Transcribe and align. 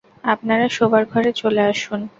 আপনারা 0.23 0.65
শোবার 0.69 1.03
ঘরে 1.05 1.31
চলে 1.33 1.61
আসুন। 1.61 2.01